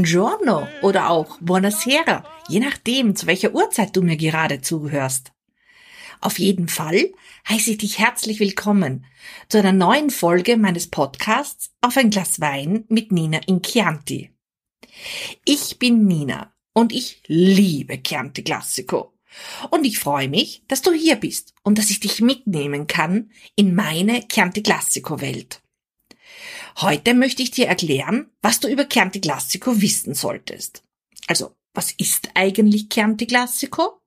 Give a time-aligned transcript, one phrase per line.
[0.00, 5.32] Buongiorno oder auch Buonasera, je nachdem, zu welcher Uhrzeit du mir gerade zuhörst.
[6.22, 7.12] Auf jeden Fall
[7.46, 9.04] heiße ich dich herzlich willkommen
[9.50, 14.30] zu einer neuen Folge meines Podcasts Auf ein Glas Wein mit Nina in Chianti.
[15.44, 19.12] Ich bin Nina und ich liebe Chianti Classico.
[19.70, 23.74] Und ich freue mich, dass du hier bist und dass ich dich mitnehmen kann in
[23.74, 25.60] meine Chianti Classico Welt.
[26.78, 30.82] Heute möchte ich dir erklären, was du über Chianti Classico wissen solltest.
[31.26, 34.00] Also, was ist eigentlich Chianti Classico?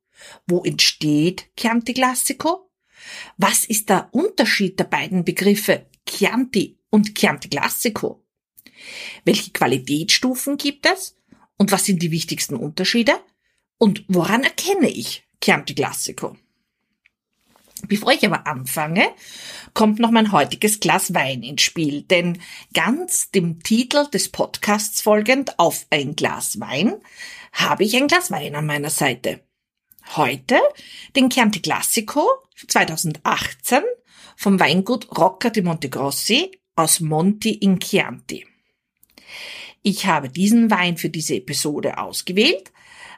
[0.48, 2.70] Wo entsteht Chianti Classico?
[3.38, 8.26] Was ist der Unterschied der beiden Begriffe Chianti und Chianti Classico?
[9.26, 11.16] Welche Qualitätsstufen gibt es?
[11.58, 13.14] Und was sind die wichtigsten Unterschiede?
[13.78, 16.38] Und woran erkenne ich Chianti Classico?
[17.88, 19.10] Bevor ich aber anfange,
[19.74, 22.40] kommt noch mein heutiges Glas Wein ins Spiel, denn
[22.74, 26.96] ganz dem Titel des Podcasts folgend auf ein Glas Wein
[27.52, 29.42] habe ich ein Glas Wein an meiner Seite.
[30.16, 30.60] Heute
[31.16, 32.28] den Chianti Classico
[32.68, 33.82] 2018
[34.36, 38.46] vom Weingut Rocca di Montegrossi aus Monti in Chianti.
[39.82, 42.72] Ich habe diesen Wein für diese Episode ausgewählt,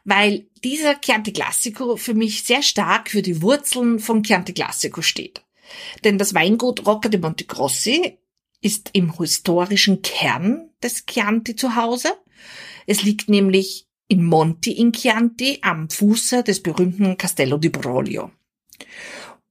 [0.06, 5.44] weil dieser Chianti Classico für mich sehr stark für die Wurzeln von Chianti Classico steht.
[6.04, 8.18] Denn das Weingut Rocca de Montegrossi
[8.62, 12.14] ist im historischen Kern des Chianti zu Hause.
[12.86, 18.32] Es liegt nämlich in Monti in Chianti am Fuße des berühmten Castello di Broglio.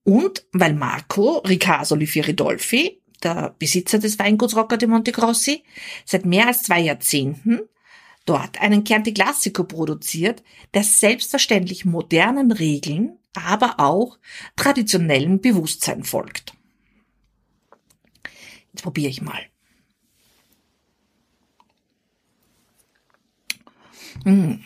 [0.04, 5.64] Und weil Marco Ricasoli Firidolfi, der Besitzer des Weinguts Rocca de Montegrossi,
[6.04, 7.60] seit mehr als zwei Jahrzehnten
[8.24, 10.42] dort einen Chianti Classico produziert,
[10.72, 14.18] der selbstverständlich modernen Regeln, aber auch
[14.56, 16.54] traditionellen Bewusstsein folgt.
[18.72, 19.40] Jetzt probiere ich mal.
[24.24, 24.58] Mmh.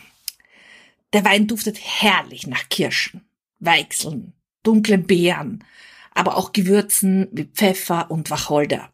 [1.13, 3.27] Der Wein duftet herrlich nach Kirschen,
[3.59, 4.33] Weichseln,
[4.63, 5.63] dunklen Beeren,
[6.13, 8.91] aber auch Gewürzen wie Pfeffer und Wacholder.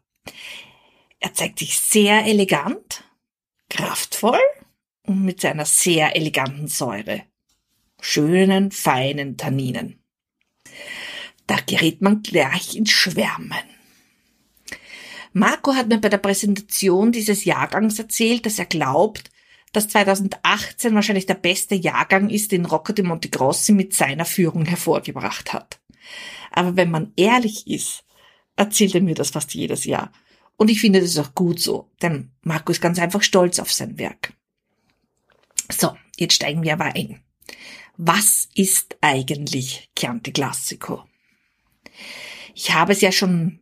[1.20, 3.04] Er zeigt sich sehr elegant,
[3.68, 4.40] kraftvoll
[5.08, 7.22] mit seiner sehr eleganten Säure.
[8.00, 10.02] Schönen, feinen Tanninen.
[11.46, 13.52] Da gerät man gleich ins Schwärmen.
[15.32, 19.30] Marco hat mir bei der Präsentation dieses Jahrgangs erzählt, dass er glaubt,
[19.72, 25.52] dass 2018 wahrscheinlich der beste Jahrgang ist, den Rocco de Montegrossi mit seiner Führung hervorgebracht
[25.52, 25.78] hat.
[26.50, 28.04] Aber wenn man ehrlich ist,
[28.56, 30.10] erzählt er mir das fast jedes Jahr.
[30.56, 33.98] Und ich finde das auch gut so, denn Marco ist ganz einfach stolz auf sein
[33.98, 34.32] Werk.
[35.70, 37.22] So, jetzt steigen wir aber ein.
[37.96, 41.04] Was ist eigentlich Chianti Classico?
[42.54, 43.60] Ich habe es ja schon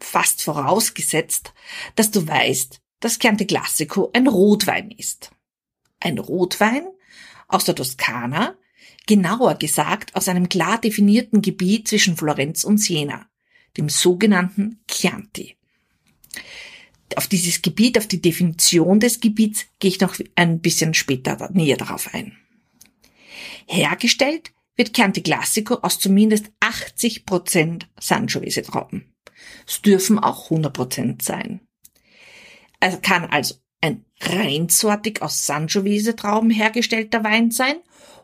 [0.00, 1.52] fast vorausgesetzt,
[1.96, 5.30] dass du weißt, dass Chianti Classico ein Rotwein ist.
[6.00, 6.86] Ein Rotwein
[7.48, 8.56] aus der Toskana,
[9.06, 13.28] genauer gesagt aus einem klar definierten Gebiet zwischen Florenz und Siena,
[13.76, 15.56] dem sogenannten Chianti
[17.16, 21.76] auf dieses Gebiet, auf die Definition des Gebiets gehe ich noch ein bisschen später näher
[21.76, 22.36] darauf ein.
[23.66, 29.14] Hergestellt wird Chianti Classico aus zumindest 80 Prozent Sangiovese-Trauben.
[29.66, 31.60] Es dürfen auch 100 Prozent sein.
[32.80, 37.76] Es kann also ein reinsortig aus Sangiovese-Trauben hergestellter Wein sein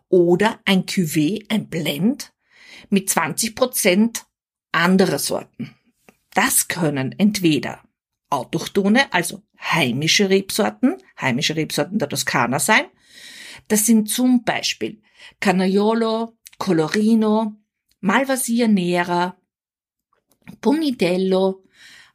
[0.09, 2.33] oder ein Cuvée, ein Blend
[2.89, 4.27] mit 20 Prozent
[4.73, 5.75] anderer Sorten.
[6.35, 7.83] Das können entweder
[8.31, 12.87] autochtone, also heimische Rebsorten, heimische Rebsorten der Toskana sein.
[13.69, 15.03] Das sind zum Beispiel
[15.41, 17.57] Canaiolo, Colorino,
[18.01, 19.37] Malvasia Nera,
[20.61, 21.65] Punidello,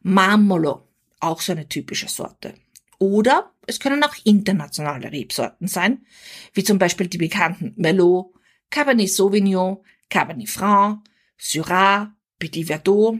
[0.02, 0.88] Marmolo,
[1.20, 2.54] auch so eine typische Sorte.
[2.98, 6.06] Oder es können auch internationale Rebsorten sein,
[6.54, 8.32] wie zum Beispiel die bekannten Merlot,
[8.70, 9.78] Cabernet Sauvignon,
[10.08, 11.02] Cabernet Franc,
[11.36, 13.18] Syrah, Petit Verdot,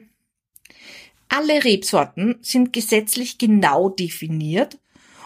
[1.28, 4.78] alle Rebsorten sind gesetzlich genau definiert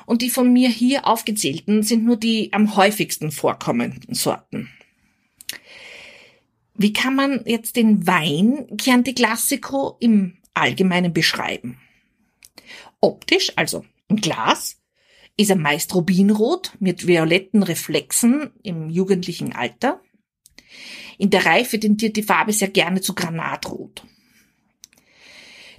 [0.06, 4.70] und die von mir hier aufgezählten sind nur die am häufigsten vorkommenden Sorten.
[6.74, 11.78] Wie kann man jetzt den Wein Chianti Classico im Allgemeinen beschreiben?
[13.00, 14.80] Optisch, also im Glas,
[15.36, 20.00] ist er meist rubinrot mit violetten Reflexen im jugendlichen Alter.
[21.18, 24.04] In der Reife tendiert die Farbe sehr gerne zu Granatrot.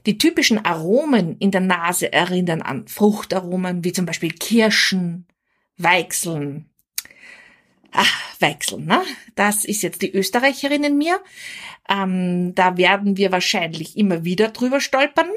[0.06, 5.28] Die typischen Aromen in der Nase erinnern an Fruchtaromen, wie zum Beispiel Kirschen,
[5.78, 6.66] Weichseln.
[7.92, 9.04] Ach, Weichseln, ne?
[9.36, 11.20] Das ist jetzt die Österreicherin in mir.
[11.90, 15.30] Ähm, da werden wir wahrscheinlich immer wieder drüber stolpern,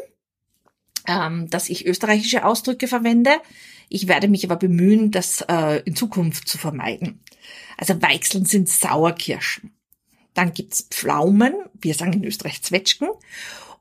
[1.08, 3.40] ähm, dass ich österreichische Ausdrücke verwende.
[3.88, 7.20] Ich werde mich aber bemühen, das äh, in Zukunft zu vermeiden.
[7.76, 9.74] Also Weichseln sind Sauerkirschen.
[10.32, 13.08] Dann gibt's Pflaumen, wir sagen in Österreich Zwetschgen,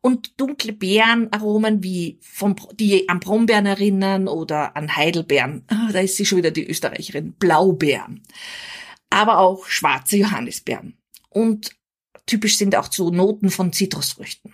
[0.04, 5.64] und dunkle Beerenaromen wie vom, die an Brombeeren erinnern oder an Heidelbeeren.
[5.70, 7.32] Ah, da ist sie schon wieder die Österreicherin.
[7.40, 8.22] Blaubeeren.
[9.10, 10.98] Aber auch schwarze Johannisbeeren.
[11.30, 11.72] Und
[12.26, 14.54] typisch sind auch so Noten von Zitrusfrüchten.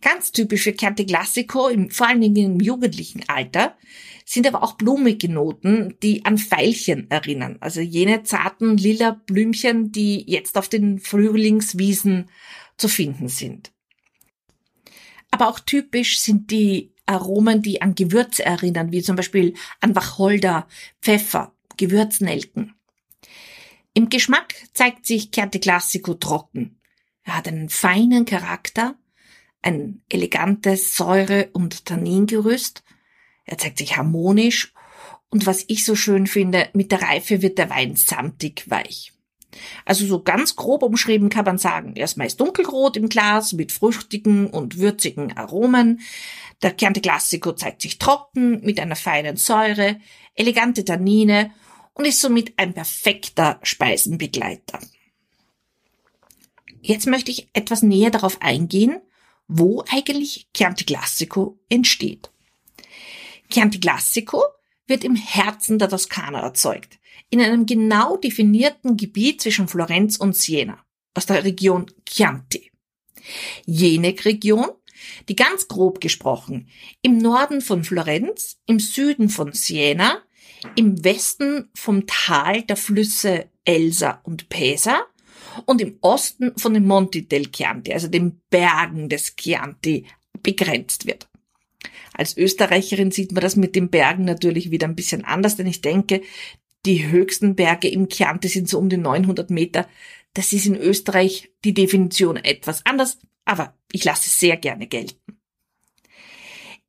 [0.00, 3.76] Ganz typisch für Chianti Classico, im, vor allen Dingen im jugendlichen Alter,
[4.24, 7.56] sind aber auch blumige Noten, die an Veilchen erinnern.
[7.58, 12.30] Also jene zarten lila Blümchen, die jetzt auf den Frühlingswiesen
[12.76, 13.72] zu finden sind.
[15.30, 20.66] Aber auch typisch sind die Aromen, die an Gewürze erinnern, wie zum Beispiel an Wacholder,
[21.00, 22.74] Pfeffer, Gewürznelken.
[23.94, 26.80] Im Geschmack zeigt sich Chianti Classico trocken.
[27.22, 28.96] Er hat einen feinen Charakter,
[29.62, 32.82] ein elegantes Säure- und Tanningerüst
[33.46, 34.74] er zeigt sich harmonisch
[35.30, 39.12] und was ich so schön finde, mit der Reife wird der Wein samtig weich.
[39.84, 43.72] Also so ganz grob umschrieben kann man sagen, er ist meist dunkelrot im Glas mit
[43.72, 46.00] fruchtigen und würzigen Aromen.
[46.62, 49.98] Der Chianti Classico zeigt sich trocken mit einer feinen Säure,
[50.34, 51.52] elegante Tannine
[51.94, 54.80] und ist somit ein perfekter Speisenbegleiter.
[56.82, 59.00] Jetzt möchte ich etwas näher darauf eingehen,
[59.48, 62.30] wo eigentlich Chianti Classico entsteht.
[63.50, 64.42] Chianti Classico
[64.86, 66.98] wird im Herzen der Toskana erzeugt,
[67.30, 70.84] in einem genau definierten Gebiet zwischen Florenz und Siena,
[71.14, 72.70] aus der Region Chianti.
[73.64, 74.68] Jene Region,
[75.28, 76.68] die ganz grob gesprochen
[77.02, 80.22] im Norden von Florenz, im Süden von Siena,
[80.74, 85.02] im Westen vom Tal der Flüsse Elsa und Pesa
[85.64, 90.06] und im Osten von den Monti del Chianti, also den Bergen des Chianti,
[90.42, 91.28] begrenzt wird.
[92.16, 95.82] Als Österreicherin sieht man das mit den Bergen natürlich wieder ein bisschen anders, denn ich
[95.82, 96.22] denke,
[96.86, 99.86] die höchsten Berge im Chianti sind so um die 900 Meter.
[100.32, 105.36] Das ist in Österreich die Definition etwas anders, aber ich lasse es sehr gerne gelten.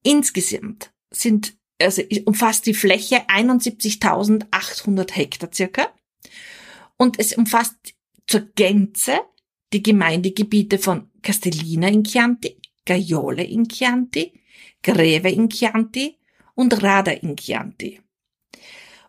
[0.02, 5.94] Insgesamt sind, also umfasst die Fläche 71.800 Hektar circa
[6.96, 7.76] und es umfasst
[8.28, 9.20] zur Gänze
[9.74, 14.32] die Gemeindegebiete von Castellina in Chianti, Gaiole in Chianti,
[14.82, 16.18] Greve in Chianti
[16.56, 18.02] und Rada in Chianti.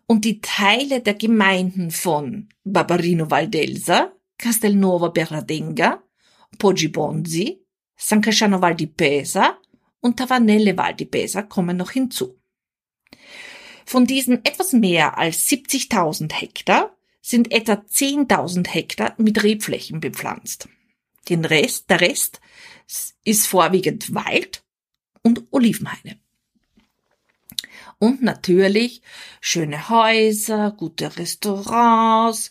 [0.07, 6.03] Und die Teile der Gemeinden von Barbarino Valdelsa, Castelnuovo Berradenga,
[6.59, 7.61] Poggibonsi,
[7.95, 9.59] San Casciano Val di Pesa
[10.01, 12.39] und Tavanelle Val di Pesa kommen noch hinzu.
[13.85, 20.69] Von diesen etwas mehr als 70.000 Hektar sind etwa 10.000 Hektar mit Rebflächen bepflanzt.
[21.29, 22.41] Den Rest, der Rest
[23.25, 24.63] ist vorwiegend Wald
[25.29, 26.19] und Olivenhaine.
[27.99, 29.03] Und natürlich
[29.41, 32.51] schöne Häuser, gute Restaurants,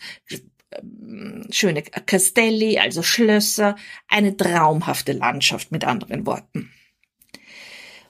[1.50, 3.76] schöne Castelli, also Schlösser,
[4.08, 6.72] eine traumhafte Landschaft mit anderen Worten.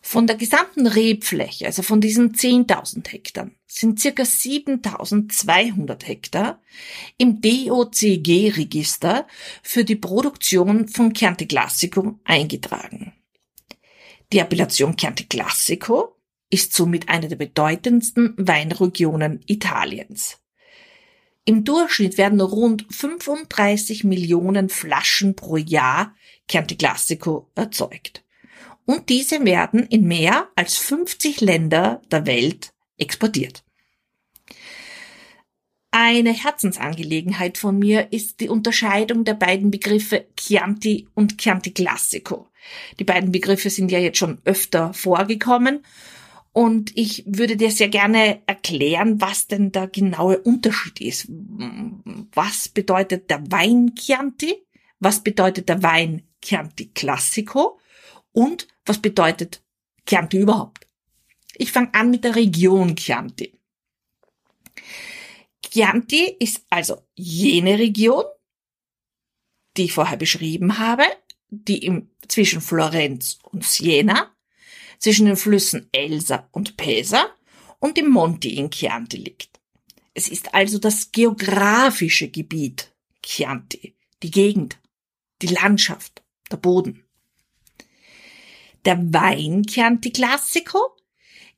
[0.02, 6.62] Von der gesamten Rebfläche, also von diesen 10.000 Hektar, sind circa 7.200 Hektar
[7.18, 9.28] im DOCG-Register
[9.62, 13.17] für die Produktion von Chianti Classico eingetragen.
[14.34, 16.18] Die Appellation Chianti Classico
[16.50, 20.40] ist somit eine der bedeutendsten Weinregionen Italiens.
[21.46, 26.14] Im Durchschnitt werden rund 35 Millionen Flaschen pro Jahr
[26.50, 28.26] Chianti Classico erzeugt.
[28.86, 33.64] Und diese werden in mehr als 50 Länder der Welt exportiert.
[35.92, 42.50] Eine Herzensangelegenheit von mir ist die Unterscheidung der beiden Begriffe Chianti und Chianti Classico.
[43.00, 45.84] Die beiden Begriffe sind ja jetzt schon öfter vorgekommen
[46.58, 51.28] und ich würde dir sehr gerne erklären, was denn der genaue Unterschied ist.
[52.34, 54.66] Was bedeutet der Wein Chianti?
[55.00, 57.80] Was bedeutet der Wein Chianti Classico?
[58.32, 59.62] Und was bedeutet
[60.08, 60.88] Chianti überhaupt?
[61.58, 63.54] Ich fange an mit der Region Chianti.
[65.62, 68.24] Chianti ist also jene Region,
[69.76, 71.04] die ich vorher beschrieben habe,
[71.50, 74.36] die im, zwischen Florenz und Siena,
[75.00, 77.28] zwischen den Flüssen Elsa und Pesa
[77.80, 79.60] und dem Monti in Chianti liegt.
[80.14, 84.80] Es ist also das geografische Gebiet Chianti, die Gegend,
[85.42, 87.04] die Landschaft, der Boden.
[88.86, 90.96] Der Wein Chianti Classico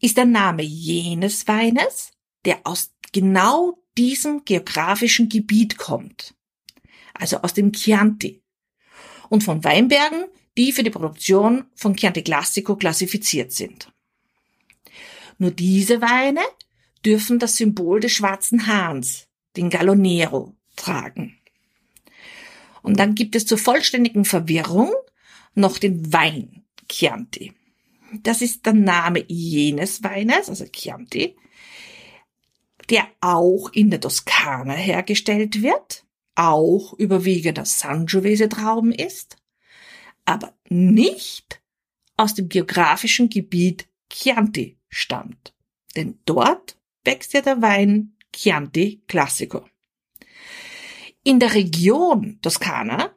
[0.02, 2.12] ist der Name jenes Weines,
[2.46, 6.36] der aus genau diesem geografischen Gebiet kommt,
[7.14, 8.42] also aus dem Chianti,
[9.30, 10.26] und von Weinbergen,
[10.58, 13.92] die für die Produktion von Chianti Classico klassifiziert sind.
[15.38, 16.42] Nur diese Weine
[17.06, 21.38] dürfen das Symbol des schwarzen Hahns, den Gallonero, tragen.
[22.82, 24.92] Und dann gibt es zur vollständigen Verwirrung
[25.56, 27.54] noch den Wein Chianti.
[28.24, 31.36] Das ist der Name jenes Weines, also Chianti,
[32.90, 36.06] der auch in der Toskana hergestellt wird,
[36.36, 39.38] auch überwiegend aus Sangiovese-Trauben ist,
[40.26, 41.62] aber nicht
[42.18, 45.54] aus dem geografischen Gebiet Chianti stammt.
[45.96, 49.66] Denn dort wächst ja der Wein Chianti Classico.
[51.24, 53.16] In der Region Toskana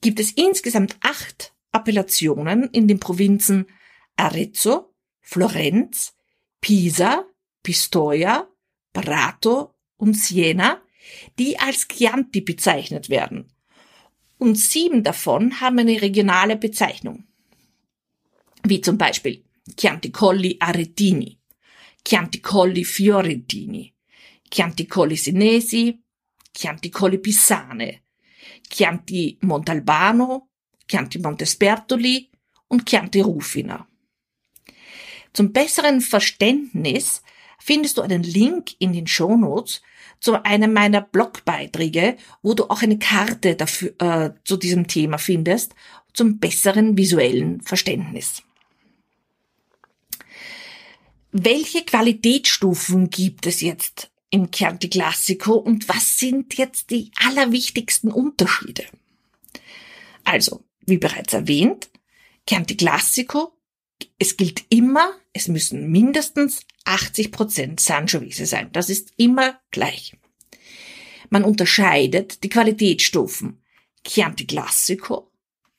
[0.00, 3.66] gibt es insgesamt acht Appellationen in den Provinzen
[4.16, 6.14] Arezzo, Florenz,
[6.60, 7.24] Pisa,
[7.62, 8.48] Pistoia,
[8.92, 10.83] Prato und Siena,
[11.38, 13.52] die als Chianti bezeichnet werden.
[14.38, 17.24] Und sieben davon haben eine regionale Bezeichnung.
[18.62, 19.44] Wie zum Beispiel
[19.76, 21.38] Chianti Colli Aretini,
[22.04, 23.94] Chianti Colli Fiorentini,
[24.50, 26.02] Chianti Colli Senesi,
[26.52, 28.02] Chianti Colli Pisane,
[28.68, 30.50] Chianti Montalbano,
[30.86, 32.30] Chianti Montespertoli
[32.68, 33.86] und Chianti Rufina.
[35.32, 37.22] Zum besseren Verständnis
[37.58, 39.82] findest du einen Link in den Shownotes
[40.24, 45.74] zu einem meiner Blogbeiträge, wo du auch eine Karte dafür, äh, zu diesem Thema findest,
[46.14, 48.42] zum besseren visuellen Verständnis.
[51.30, 58.84] Welche Qualitätsstufen gibt es jetzt im Chianti Classico und was sind jetzt die allerwichtigsten Unterschiede?
[60.24, 61.90] Also, wie bereits erwähnt,
[62.48, 63.54] Chianti Classico
[64.18, 68.70] es gilt immer, es müssen mindestens 80 Prozent Sangiovese sein.
[68.72, 70.16] Das ist immer gleich.
[71.28, 73.60] Man unterscheidet die Qualitätsstufen
[74.06, 75.32] Chianti Classico,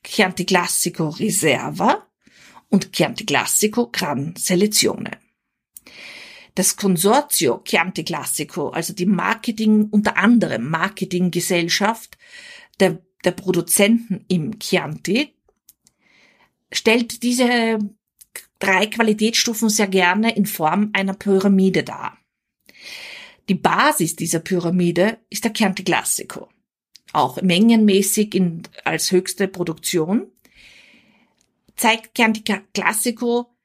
[0.04, 2.06] Chianti Classico Reserva
[2.70, 5.12] und Chianti Classico Gran Selezione.
[6.56, 12.18] Das Consortio Chianti Classico, also die Marketing, unter anderem Marketinggesellschaft
[12.80, 15.34] der, der Produzenten im Chianti,
[16.72, 17.80] stellt diese
[18.66, 22.18] drei Qualitätsstufen sehr gerne in Form einer Pyramide dar.
[23.48, 26.50] Die Basis dieser Pyramide ist der Chianti Classico,
[27.14, 30.28] auch mengenmäßig in, als höchste Produktion.
[31.76, 32.42] Zeigt Chianti
[32.74, 33.56] Classico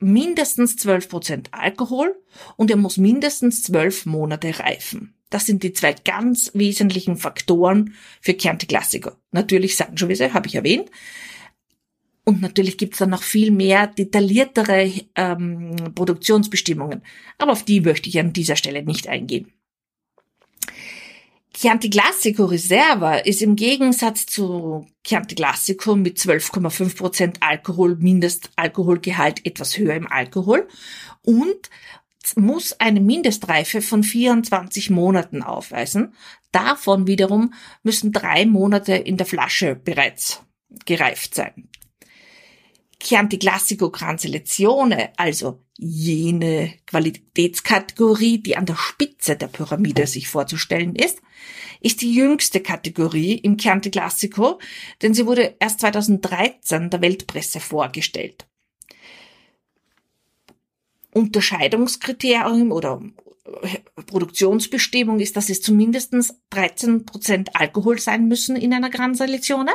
[0.00, 2.16] mindestens 12% Alkohol
[2.56, 5.14] und er muss mindestens 12 Monate reifen.
[5.28, 9.12] Das sind die zwei ganz wesentlichen Faktoren für Chianti Classico.
[9.30, 10.90] Natürlich Sangiovese, habe ich erwähnt.
[12.30, 17.02] Und natürlich gibt's dann noch viel mehr detailliertere ähm, Produktionsbestimmungen.
[17.38, 19.52] Aber auf die möchte ich an dieser Stelle nicht eingehen.
[21.52, 29.96] Chianti Classico Reserva ist im Gegensatz zu Chianti Classico mit 12,5% Alkohol, Mindestalkoholgehalt etwas höher
[29.96, 30.68] im Alkohol
[31.22, 31.68] und
[32.36, 36.14] muss eine Mindestreife von 24 Monaten aufweisen.
[36.52, 40.44] Davon wiederum müssen drei Monate in der Flasche bereits
[40.86, 41.68] gereift sein.
[43.00, 50.94] Chianti Classico Gran Selezione, also jene Qualitätskategorie, die an der Spitze der Pyramide sich vorzustellen
[50.94, 51.20] ist,
[51.80, 54.60] ist die jüngste Kategorie im Chianti Classico,
[55.00, 58.46] denn sie wurde erst 2013 der Weltpresse vorgestellt.
[61.12, 63.02] Unterscheidungskriterium oder
[64.06, 66.12] Produktionsbestimmung ist, dass es zumindest
[66.52, 69.72] 13% Alkohol sein müssen in einer Gran Selezione,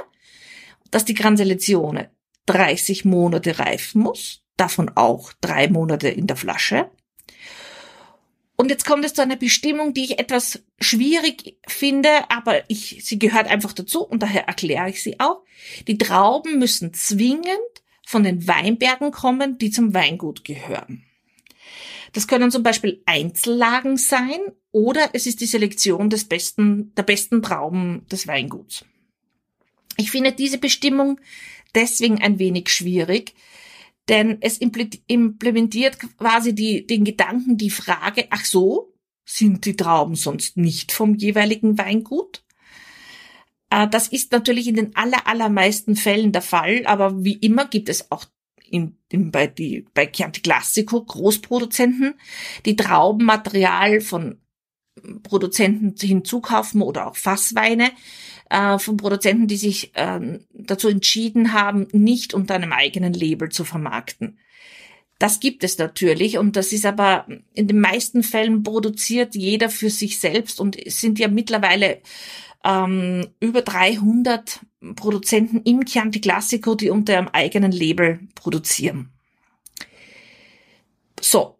[0.91, 2.14] dass die Gran Selezione
[2.45, 6.89] 30 Monate reifen muss, davon auch drei Monate in der Flasche.
[8.57, 13.19] Und jetzt kommt es zu einer Bestimmung, die ich etwas schwierig finde, aber ich, sie
[13.19, 15.43] gehört einfach dazu und daher erkläre ich sie auch.
[15.87, 17.45] Die Trauben müssen zwingend
[18.05, 21.03] von den Weinbergen kommen, die zum Weingut gehören.
[22.13, 24.39] Das können zum Beispiel Einzellagen sein
[24.71, 28.85] oder es ist die Selektion des besten, der besten Trauben des Weinguts.
[29.97, 31.19] Ich finde diese Bestimmung
[31.75, 33.35] deswegen ein wenig schwierig,
[34.07, 38.93] denn es implementiert quasi die, den Gedanken, die Frage, ach so,
[39.25, 42.43] sind die Trauben sonst nicht vom jeweiligen Weingut?
[43.71, 47.89] Äh, das ist natürlich in den aller, allermeisten Fällen der Fall, aber wie immer gibt
[47.89, 48.25] es auch
[48.69, 52.15] in, in, bei, die, bei Chianti Classico Großproduzenten,
[52.65, 54.39] die Traubenmaterial von
[55.23, 57.91] Produzenten hinzukaufen oder auch Fassweine,
[58.49, 63.65] äh, von Produzenten, die sich äh, dazu entschieden haben, nicht unter einem eigenen Label zu
[63.65, 64.39] vermarkten.
[65.17, 69.89] Das gibt es natürlich und das ist aber in den meisten Fällen produziert jeder für
[69.89, 72.01] sich selbst und es sind ja mittlerweile
[72.65, 74.59] ähm, über 300
[74.95, 79.13] Produzenten im Chianti Classico, die unter einem eigenen Label produzieren.
[81.21, 81.57] So,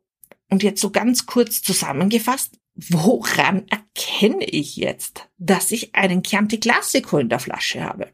[0.49, 7.17] Und jetzt so ganz kurz zusammengefasst, woran erkenne ich jetzt, dass ich einen Chianti Classico
[7.17, 8.11] in der Flasche habe?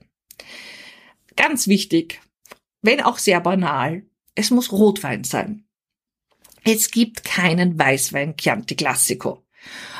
[1.35, 2.21] Ganz wichtig,
[2.81, 4.03] wenn auch sehr banal,
[4.35, 5.65] es muss Rotwein sein.
[6.63, 9.43] Es gibt keinen Weißwein Chianti Classico.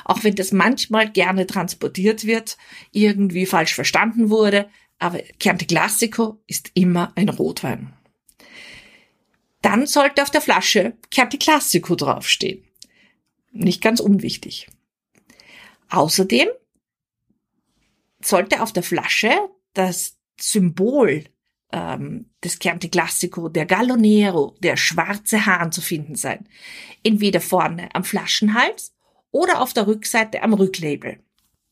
[0.05, 2.57] Auch wenn das manchmal gerne transportiert wird,
[2.91, 7.93] irgendwie falsch verstanden wurde, aber Chianti Classico ist immer ein Rotwein.
[9.61, 12.63] Dann sollte auf der Flasche Chianti Classico draufstehen.
[13.51, 14.67] Nicht ganz unwichtig.
[15.89, 16.47] Außerdem
[18.23, 19.31] sollte auf der Flasche
[19.73, 21.25] das Symbol
[21.71, 26.47] ähm, des Chianti Classico, der Gallo Nero, der schwarze Hahn zu finden sein.
[27.03, 28.93] Entweder vorne am Flaschenhals
[29.31, 31.19] oder auf der Rückseite am Rücklabel.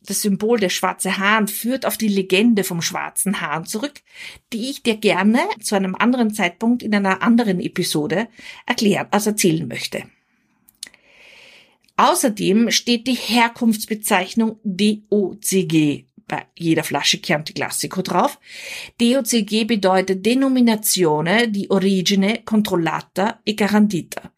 [0.02, 4.02] Das Symbol der schwarze Hahn führt auf die Legende vom schwarzen Hahn zurück,
[4.54, 8.30] die ich dir gerne zu einem anderen Zeitpunkt in einer anderen Episode
[8.66, 10.04] erklären, also erzählen möchte.
[12.00, 18.40] Außerdem steht die Herkunftsbezeichnung DOCG bei jeder Flasche Chianti Classico drauf.
[19.02, 24.32] DOCG bedeutet Denominazione di Origine Controllata e Garantita.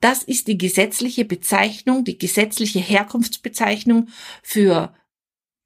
[0.00, 4.08] Das ist die gesetzliche Bezeichnung, die gesetzliche Herkunftsbezeichnung
[4.42, 4.92] für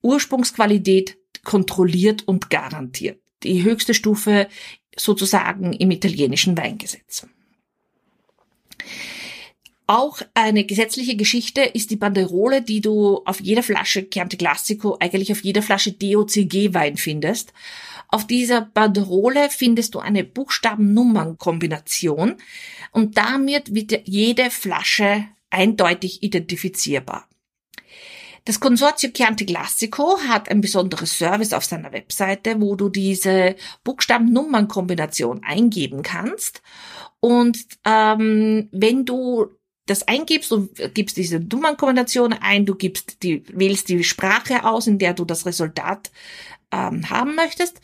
[0.03, 3.19] Ursprungsqualität kontrolliert und garantiert.
[3.45, 4.47] Die höchste Stufe
[4.95, 7.27] sozusagen im italienischen Weingesetz.
[9.87, 15.31] Auch eine gesetzliche Geschichte ist die Banderole, die du auf jeder Flasche Chianti Classico, eigentlich
[15.31, 17.53] auf jeder Flasche DOCG-Wein findest.
[18.09, 22.37] Auf dieser Banderole findest du eine Buchstaben-Nummern-Kombination
[22.93, 27.29] und damit wird jede Flasche eindeutig identifizierbar.
[28.47, 35.43] Das Consorzio Chianti Classico hat ein besonderes Service auf seiner Webseite, wo du diese Buchstaben-Nummern-Kombination
[35.43, 36.63] eingeben kannst.
[37.21, 39.47] Und ähm, wenn du
[39.87, 44.99] das eingibst, du gibst diese Nummernkombination ein, du gibst die, wählst die Sprache aus, in
[44.99, 46.11] der du das Resultat
[46.73, 47.81] ähm, haben möchtest,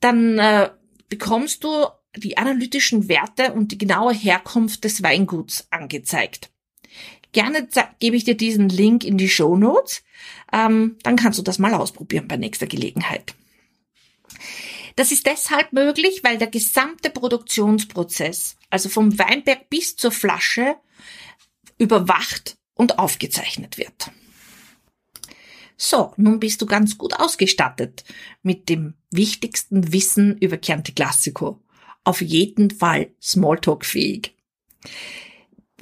[0.00, 0.70] dann äh,
[1.08, 6.50] bekommst du die analytischen Werte und die genaue Herkunft des Weinguts angezeigt.
[7.32, 7.68] Gerne
[7.98, 10.02] gebe ich dir diesen Link in die Show Notes,
[10.52, 13.34] ähm, dann kannst du das mal ausprobieren bei nächster Gelegenheit.
[14.96, 20.76] Das ist deshalb möglich, weil der gesamte Produktionsprozess, also vom Weinberg bis zur Flasche,
[21.78, 24.10] überwacht und aufgezeichnet wird.
[25.76, 28.04] So, nun bist du ganz gut ausgestattet
[28.42, 31.60] mit dem wichtigsten Wissen über Chianti Classico.
[32.04, 34.34] Auf jeden Fall Smalltalk-fähig.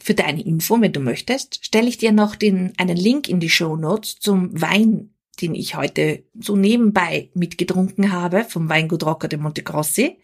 [0.01, 3.51] Für deine Info, wenn du möchtest, stelle ich dir noch den, einen Link in die
[3.51, 9.39] Show Notes zum Wein, den ich heute so nebenbei mitgetrunken habe, vom Weingut Rocca de
[9.39, 10.19] Montegrossi.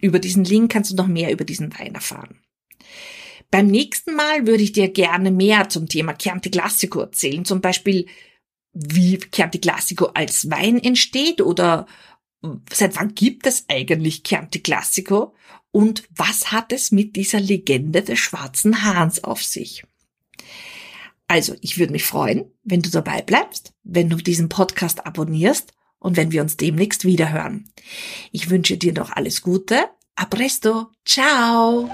[0.00, 2.40] Über diesen Link kannst du noch mehr über diesen Wein erfahren.
[3.54, 8.06] Beim nächsten Mal würde ich dir gerne mehr zum Thema Chianti Classico erzählen, zum Beispiel
[8.72, 11.86] wie Chianti Classico als Wein entsteht oder
[12.72, 15.36] seit wann gibt es eigentlich Chianti Classico
[15.70, 19.84] und was hat es mit dieser Legende des schwarzen Hahns auf sich?
[21.28, 26.16] Also, ich würde mich freuen, wenn du dabei bleibst, wenn du diesen Podcast abonnierst und
[26.16, 27.70] wenn wir uns demnächst wiederhören.
[28.32, 29.84] Ich wünsche dir noch alles Gute.
[30.16, 30.88] A presto.
[31.04, 31.88] Ciao.